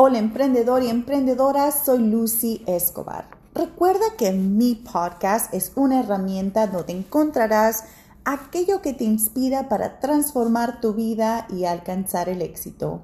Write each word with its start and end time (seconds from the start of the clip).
Hola 0.00 0.18
emprendedor 0.18 0.84
y 0.84 0.90
emprendedora, 0.90 1.72
soy 1.72 1.98
Lucy 1.98 2.62
Escobar. 2.68 3.26
Recuerda 3.52 4.14
que 4.16 4.30
mi 4.30 4.76
podcast 4.76 5.52
es 5.52 5.72
una 5.74 5.98
herramienta 5.98 6.68
donde 6.68 6.92
encontrarás 6.92 7.82
aquello 8.24 8.80
que 8.80 8.92
te 8.92 9.02
inspira 9.02 9.68
para 9.68 9.98
transformar 9.98 10.80
tu 10.80 10.94
vida 10.94 11.48
y 11.50 11.64
alcanzar 11.64 12.28
el 12.28 12.42
éxito. 12.42 13.00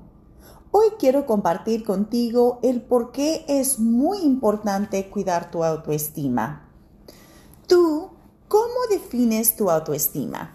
Hoy 0.71 0.87
quiero 0.97 1.27
compartir 1.27 1.83
contigo 1.83 2.61
el 2.63 2.81
por 2.81 3.11
qué 3.11 3.45
es 3.49 3.81
muy 3.81 4.19
importante 4.19 5.11
cuidar 5.11 5.51
tu 5.51 5.65
autoestima. 5.65 6.69
¿Tú 7.67 8.11
cómo 8.47 8.87
defines 8.89 9.57
tu 9.57 9.69
autoestima? 9.69 10.55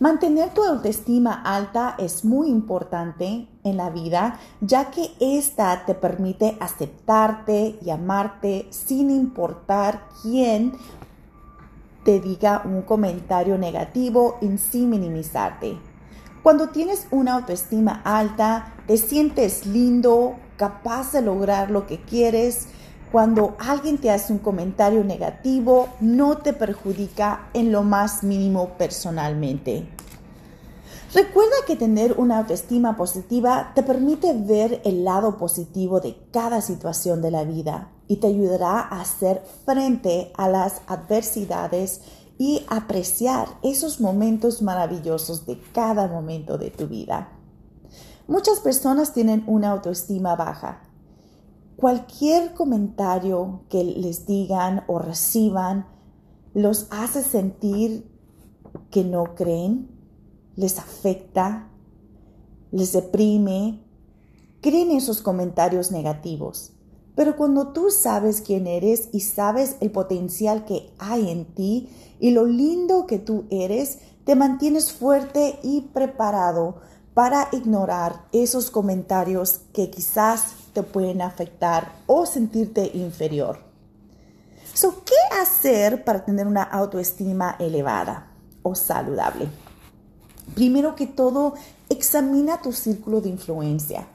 Mantener 0.00 0.54
tu 0.54 0.64
autoestima 0.64 1.42
alta 1.44 1.94
es 1.98 2.24
muy 2.24 2.48
importante 2.48 3.46
en 3.62 3.76
la 3.76 3.90
vida, 3.90 4.40
ya 4.62 4.90
que 4.90 5.10
esta 5.20 5.84
te 5.84 5.94
permite 5.94 6.56
aceptarte 6.58 7.78
y 7.84 7.90
amarte 7.90 8.66
sin 8.70 9.10
importar 9.10 10.08
quién 10.22 10.72
te 12.02 12.18
diga 12.18 12.62
un 12.64 12.80
comentario 12.80 13.58
negativo 13.58 14.38
y 14.40 14.56
sin 14.56 14.88
minimizarte. 14.88 15.76
Cuando 16.42 16.70
tienes 16.70 17.06
una 17.10 17.34
autoestima 17.34 18.00
alta, 18.02 18.72
te 18.86 18.96
sientes 18.96 19.66
lindo, 19.66 20.36
capaz 20.56 21.12
de 21.12 21.20
lograr 21.20 21.70
lo 21.70 21.86
que 21.86 22.00
quieres. 22.00 22.68
Cuando 23.12 23.56
alguien 23.58 23.98
te 23.98 24.10
hace 24.10 24.32
un 24.32 24.38
comentario 24.38 25.02
negativo, 25.02 25.88
no 26.00 26.38
te 26.38 26.52
perjudica 26.52 27.48
en 27.54 27.72
lo 27.72 27.82
más 27.82 28.22
mínimo 28.22 28.74
personalmente. 28.78 29.88
Recuerda 31.12 31.56
que 31.66 31.74
tener 31.74 32.14
una 32.20 32.38
autoestima 32.38 32.96
positiva 32.96 33.72
te 33.74 33.82
permite 33.82 34.32
ver 34.32 34.80
el 34.84 35.02
lado 35.02 35.38
positivo 35.38 35.98
de 35.98 36.16
cada 36.30 36.60
situación 36.60 37.20
de 37.20 37.32
la 37.32 37.42
vida 37.42 37.90
y 38.06 38.18
te 38.18 38.28
ayudará 38.28 38.78
a 38.78 39.00
hacer 39.00 39.42
frente 39.64 40.30
a 40.36 40.48
las 40.48 40.82
adversidades 40.86 42.02
y 42.38 42.64
apreciar 42.68 43.48
esos 43.64 44.00
momentos 44.00 44.62
maravillosos 44.62 45.46
de 45.46 45.60
cada 45.72 46.06
momento 46.06 46.58
de 46.58 46.70
tu 46.70 46.86
vida. 46.86 47.28
Muchas 48.28 48.60
personas 48.60 49.12
tienen 49.12 49.42
una 49.48 49.70
autoestima 49.70 50.36
baja. 50.36 50.89
Cualquier 51.80 52.52
comentario 52.52 53.62
que 53.70 53.82
les 53.82 54.26
digan 54.26 54.84
o 54.86 54.98
reciban 54.98 55.86
los 56.52 56.86
hace 56.90 57.22
sentir 57.22 58.06
que 58.90 59.02
no 59.02 59.34
creen, 59.34 59.88
les 60.56 60.78
afecta, 60.78 61.70
les 62.70 62.92
deprime, 62.92 63.82
creen 64.60 64.90
esos 64.90 65.22
comentarios 65.22 65.90
negativos. 65.90 66.72
Pero 67.14 67.34
cuando 67.34 67.68
tú 67.68 67.88
sabes 67.90 68.42
quién 68.42 68.66
eres 68.66 69.08
y 69.12 69.20
sabes 69.20 69.78
el 69.80 69.90
potencial 69.90 70.66
que 70.66 70.92
hay 70.98 71.30
en 71.30 71.46
ti 71.46 71.88
y 72.18 72.32
lo 72.32 72.44
lindo 72.44 73.06
que 73.06 73.18
tú 73.18 73.46
eres, 73.48 74.00
te 74.24 74.34
mantienes 74.34 74.92
fuerte 74.92 75.58
y 75.62 75.80
preparado 75.80 76.76
para 77.14 77.48
ignorar 77.52 78.26
esos 78.32 78.70
comentarios 78.70 79.62
que 79.72 79.88
quizás 79.88 80.59
te 80.72 80.82
pueden 80.82 81.22
afectar 81.22 81.92
o 82.06 82.26
sentirte 82.26 82.90
inferior. 82.94 83.70
¿Qué 85.10 85.36
hacer 85.40 86.04
para 86.04 86.24
tener 86.24 86.46
una 86.46 86.62
autoestima 86.62 87.56
elevada 87.58 88.30
o 88.62 88.74
saludable? 88.74 89.48
Primero 90.54 90.94
que 90.94 91.06
todo, 91.06 91.54
examina 91.88 92.62
tu 92.62 92.72
círculo 92.72 93.20
de 93.20 93.28
influencia. 93.28 94.06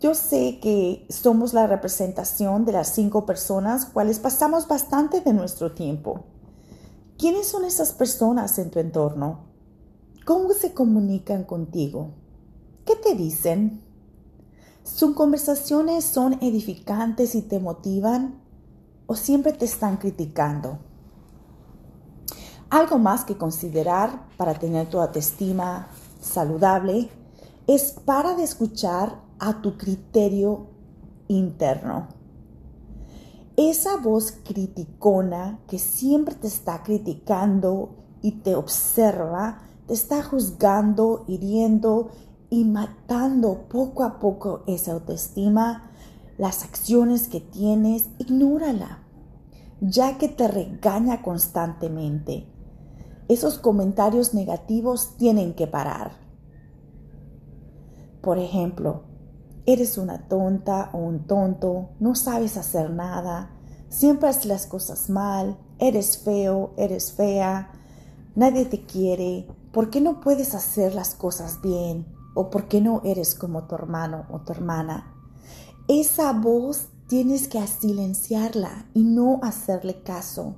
Yo 0.00 0.14
sé 0.14 0.58
que 0.60 1.06
somos 1.08 1.54
la 1.54 1.66
representación 1.66 2.64
de 2.64 2.72
las 2.72 2.94
cinco 2.94 3.26
personas 3.26 3.86
cuales 3.86 4.18
pasamos 4.18 4.68
bastante 4.68 5.20
de 5.20 5.32
nuestro 5.32 5.72
tiempo. 5.72 6.24
¿Quiénes 7.16 7.48
son 7.48 7.64
esas 7.64 7.92
personas 7.92 8.58
en 8.58 8.70
tu 8.70 8.78
entorno? 8.78 9.40
¿Cómo 10.24 10.52
se 10.52 10.74
comunican 10.74 11.44
contigo? 11.44 12.10
¿Qué 12.84 12.94
te 12.96 13.14
dicen? 13.14 13.82
¿Sus 14.94 15.14
conversaciones 15.14 16.04
son 16.04 16.38
edificantes 16.40 17.34
y 17.34 17.42
te 17.42 17.60
motivan 17.60 18.40
o 19.06 19.14
siempre 19.14 19.52
te 19.52 19.64
están 19.64 19.98
criticando? 19.98 20.78
Algo 22.70 22.98
más 22.98 23.24
que 23.24 23.36
considerar 23.36 24.26
para 24.36 24.54
tener 24.54 24.88
tu 24.88 24.98
autoestima 24.98 25.88
saludable 26.20 27.10
es 27.66 27.92
para 27.92 28.34
de 28.34 28.42
escuchar 28.42 29.20
a 29.38 29.60
tu 29.60 29.76
criterio 29.76 30.66
interno. 31.28 32.08
Esa 33.56 33.98
voz 33.98 34.32
criticona 34.42 35.60
que 35.68 35.78
siempre 35.78 36.34
te 36.34 36.48
está 36.48 36.82
criticando 36.82 37.90
y 38.22 38.32
te 38.40 38.56
observa, 38.56 39.60
te 39.86 39.94
está 39.94 40.22
juzgando, 40.22 41.24
hiriendo 41.28 42.08
y 42.50 42.64
matando 42.64 43.68
poco 43.68 44.04
a 44.04 44.18
poco 44.18 44.62
esa 44.66 44.92
autoestima, 44.92 45.90
las 46.38 46.64
acciones 46.64 47.28
que 47.28 47.40
tienes, 47.40 48.06
ignórala, 48.18 49.02
ya 49.80 50.18
que 50.18 50.28
te 50.28 50.48
regaña 50.48 51.22
constantemente 51.22 52.46
esos 53.28 53.58
comentarios 53.58 54.32
negativos 54.32 55.14
tienen 55.18 55.52
que 55.52 55.66
parar. 55.66 56.12
Por 58.22 58.38
ejemplo, 58.38 59.02
eres 59.66 59.98
una 59.98 60.28
tonta 60.28 60.88
o 60.94 60.98
un 60.98 61.26
tonto, 61.26 61.90
no 62.00 62.14
sabes 62.14 62.56
hacer 62.56 62.90
nada, 62.90 63.50
siempre 63.90 64.30
haces 64.30 64.46
las 64.46 64.66
cosas 64.66 65.10
mal, 65.10 65.58
eres 65.78 66.18
feo, 66.18 66.72
eres 66.78 67.12
fea, 67.12 67.70
nadie 68.34 68.64
te 68.64 68.86
quiere, 68.86 69.46
¿por 69.72 69.90
qué 69.90 70.00
no 70.00 70.20
puedes 70.20 70.54
hacer 70.54 70.94
las 70.94 71.14
cosas 71.14 71.60
bien? 71.60 72.06
¿O 72.38 72.50
por 72.50 72.68
qué 72.68 72.80
no 72.80 73.02
eres 73.02 73.34
como 73.34 73.64
tu 73.64 73.74
hermano 73.74 74.26
o 74.30 74.38
tu 74.38 74.52
hermana? 74.52 75.12
Esa 75.88 76.32
voz 76.32 76.86
tienes 77.08 77.48
que 77.48 77.66
silenciarla 77.66 78.86
y 78.94 79.02
no 79.02 79.40
hacerle 79.42 80.04
caso 80.04 80.54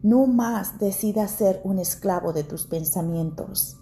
no 0.00 0.28
más 0.28 0.78
decidas 0.78 1.32
ser 1.32 1.60
un 1.64 1.80
esclavo 1.80 2.32
de 2.32 2.44
tus 2.44 2.68
pensamientos. 2.68 3.78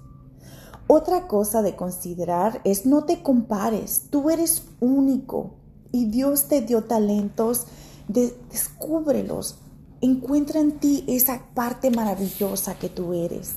Otra 0.86 1.28
cosa 1.28 1.60
de 1.60 1.76
considerar 1.76 2.62
es 2.64 2.86
no 2.86 3.04
te 3.04 3.22
compares, 3.22 4.06
tú 4.08 4.30
eres 4.30 4.62
único 4.80 5.56
y 5.90 6.06
Dios 6.06 6.44
te 6.44 6.62
dio 6.62 6.84
talentos, 6.84 7.66
descúbrelos, 8.08 9.58
encuentra 10.00 10.58
en 10.60 10.78
ti 10.78 11.04
esa 11.06 11.42
parte 11.52 11.90
maravillosa 11.90 12.78
que 12.78 12.88
tú 12.88 13.12
eres. 13.12 13.56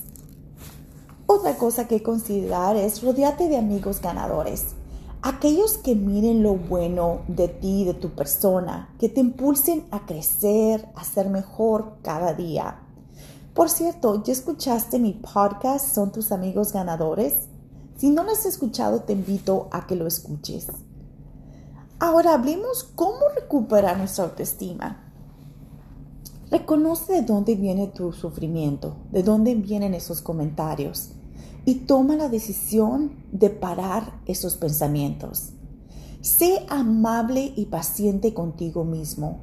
Otra 1.27 1.57
cosa 1.57 1.87
que 1.87 2.03
considerar 2.03 2.75
es 2.75 3.01
rodearte 3.01 3.49
de 3.49 3.57
amigos 3.57 3.99
ganadores. 3.99 4.75
Aquellos 5.23 5.79
que 5.79 5.95
miren 5.95 6.43
lo 6.43 6.53
bueno 6.53 7.21
de 7.27 7.47
ti, 7.47 7.83
de 7.83 7.95
tu 7.95 8.11
persona, 8.11 8.93
que 8.99 9.09
te 9.09 9.21
impulsen 9.21 9.85
a 9.89 10.05
crecer, 10.05 10.87
a 10.95 11.03
ser 11.03 11.29
mejor 11.29 11.97
cada 12.03 12.33
día. 12.33 12.79
Por 13.55 13.69
cierto, 13.69 14.21
¿ya 14.23 14.33
escuchaste 14.33 14.99
mi 14.99 15.13
podcast? 15.13 15.95
¿Son 15.95 16.11
tus 16.11 16.31
amigos 16.31 16.73
ganadores? 16.73 17.47
Si 17.97 18.09
no 18.09 18.23
lo 18.23 18.31
has 18.31 18.45
escuchado, 18.45 19.01
te 19.01 19.13
invito 19.13 19.67
a 19.71 19.87
que 19.87 19.95
lo 19.95 20.05
escuches. 20.05 20.67
Ahora 21.97 22.33
hablemos 22.33 22.83
cómo 22.83 23.29
recuperar 23.33 23.97
nuestra 23.97 24.25
autoestima. 24.25 25.04
Reconoce 26.51 27.13
de 27.13 27.21
dónde 27.23 27.55
viene 27.55 27.87
tu 27.87 28.13
sufrimiento, 28.13 28.97
de 29.11 29.23
dónde 29.23 29.55
vienen 29.55 29.93
esos 29.95 30.21
comentarios 30.21 31.09
y 31.65 31.75
toma 31.75 32.15
la 32.15 32.29
decisión 32.29 33.13
de 33.31 33.49
parar 33.49 34.21
esos 34.27 34.55
pensamientos. 34.55 35.53
Sé 36.21 36.65
amable 36.69 37.51
y 37.55 37.65
paciente 37.65 38.33
contigo 38.33 38.83
mismo. 38.83 39.39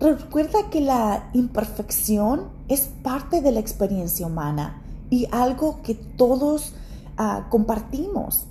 Recuerda 0.00 0.70
que 0.70 0.80
la 0.80 1.30
imperfección 1.34 2.48
es 2.68 2.88
parte 3.02 3.42
de 3.42 3.52
la 3.52 3.60
experiencia 3.60 4.26
humana 4.26 4.82
y 5.10 5.26
algo 5.30 5.82
que 5.82 5.94
todos 5.94 6.72
ah, 7.18 7.48
compartimos. 7.50 8.46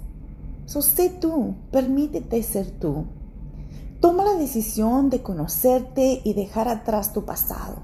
So, 0.68 0.84
sé 0.84 1.10
tú, 1.10 1.56
permítete 1.72 2.44
ser 2.44 2.70
tú. 2.70 3.06
Toma 4.00 4.24
la 4.24 4.36
decisión 4.36 5.10
de 5.10 5.22
conocerte 5.22 6.22
y 6.24 6.34
dejar 6.34 6.68
atrás 6.70 7.12
tu 7.12 7.26
pasado, 7.26 7.82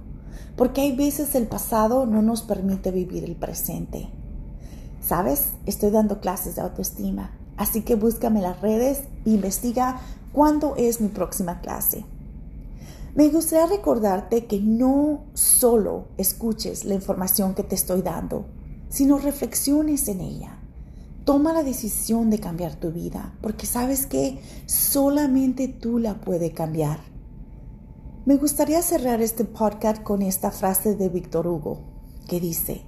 porque 0.55 0.81
hay 0.81 0.95
veces 0.95 1.35
el 1.35 1.47
pasado 1.47 2.05
no 2.05 2.21
nos 2.21 2.41
permite 2.41 2.91
vivir 2.91 3.23
el 3.23 3.35
presente. 3.35 4.09
¿Sabes? 5.01 5.49
Estoy 5.65 5.91
dando 5.91 6.19
clases 6.19 6.55
de 6.55 6.61
autoestima, 6.61 7.37
así 7.57 7.81
que 7.81 7.95
búscame 7.95 8.41
las 8.41 8.61
redes 8.61 9.03
e 9.25 9.31
investiga 9.31 9.99
cuándo 10.31 10.75
es 10.77 11.01
mi 11.01 11.09
próxima 11.09 11.61
clase. 11.61 12.05
Me 13.15 13.29
gustaría 13.29 13.67
recordarte 13.67 14.45
que 14.45 14.59
no 14.59 15.23
solo 15.33 16.07
escuches 16.17 16.83
la 16.83 16.95
información 16.95 17.53
que 17.53 17.63
te 17.63 17.75
estoy 17.75 18.01
dando, 18.01 18.45
sino 18.89 19.17
reflexiones 19.17 20.07
en 20.09 20.19
ella. 20.21 20.59
Toma 21.23 21.53
la 21.53 21.63
decisión 21.63 22.29
de 22.29 22.39
cambiar 22.39 22.75
tu 22.75 22.91
vida, 22.91 23.33
porque 23.41 23.65
sabes 23.65 24.05
que 24.05 24.39
solamente 24.65 25.67
tú 25.67 25.97
la 25.97 26.15
puedes 26.15 26.53
cambiar. 26.53 27.14
Me 28.25 28.37
gustaría 28.37 28.81
cerrar 28.81 29.21
este 29.21 29.45
podcast 29.45 30.01
con 30.01 30.23
esta 30.23 30.49
frase 30.49 30.95
de 30.95 31.09
Víctor 31.09 31.45
Hugo, 31.45 31.83
que 32.27 32.39
dice, 32.39 32.81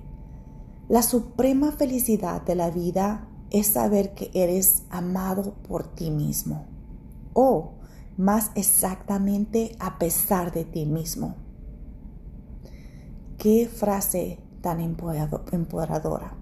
la 0.89 1.03
suprema 1.03 1.71
felicidad 1.71 2.41
de 2.41 2.55
la 2.55 2.71
vida 2.71 3.29
es 3.51 3.67
saber 3.67 4.15
que 4.15 4.31
eres 4.33 4.81
amado 4.89 5.53
por 5.67 5.93
ti 5.93 6.09
mismo, 6.09 6.65
o 7.33 7.73
más 8.17 8.49
exactamente 8.55 9.75
a 9.77 9.99
pesar 9.99 10.51
de 10.51 10.65
ti 10.65 10.87
mismo. 10.87 11.35
Qué 13.37 13.69
frase 13.71 14.39
tan 14.61 14.79
empoderadora. 14.79 16.35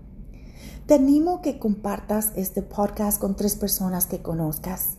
Te 0.86 0.94
animo 0.94 1.42
que 1.42 1.60
compartas 1.60 2.32
este 2.38 2.62
podcast 2.62 3.20
con 3.20 3.36
tres 3.36 3.58
personas 3.58 4.06
que 4.06 4.22
conozcas. 4.22 4.92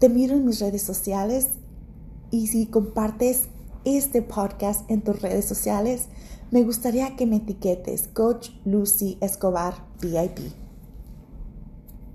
Te 0.00 0.08
miro 0.08 0.34
en 0.34 0.44
mis 0.44 0.58
redes 0.58 0.82
sociales 0.82 1.50
y 2.30 2.48
si 2.48 2.66
compartes 2.66 3.48
este 3.84 4.22
podcast 4.22 4.88
en 4.90 5.02
tus 5.02 5.22
redes 5.22 5.44
sociales, 5.46 6.06
me 6.50 6.62
gustaría 6.62 7.16
que 7.16 7.26
me 7.26 7.36
etiquetes 7.36 8.08
Coach 8.08 8.50
Lucy 8.64 9.18
Escobar 9.20 9.74
VIP. 10.00 10.67